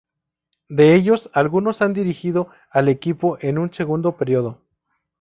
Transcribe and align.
De 0.67 0.95
ellos, 0.95 1.29
algunos 1.31 1.83
han 1.83 1.93
dirigido 1.93 2.49
al 2.71 2.89
equipo 2.89 3.37
en 3.39 3.59
un 3.59 3.71
segundo 3.71 4.17
período. 4.17 4.63